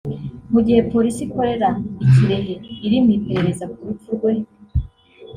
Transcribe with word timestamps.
Mu 0.51 0.59
gihe 0.65 0.81
Polisi 0.91 1.19
ikorera 1.27 1.69
i 2.03 2.05
Kirehe 2.13 2.53
iri 2.85 2.97
mu 3.03 3.09
iperereza 3.17 3.65
ku 3.73 3.79
rupfu 3.87 4.09
rwe 4.17 4.33